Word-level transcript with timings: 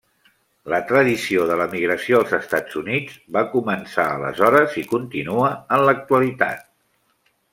La 0.73 0.77
tradició 0.91 1.43
de 1.51 1.57
l'emigració 1.59 2.21
als 2.21 2.33
Estats 2.37 2.79
Units 2.81 3.19
va 3.37 3.45
començar 3.53 4.07
aleshores 4.15 4.79
i 4.85 4.87
continua 4.97 5.51
en 5.77 5.87
l'actualitat. 5.91 6.67